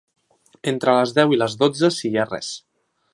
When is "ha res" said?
2.23-2.51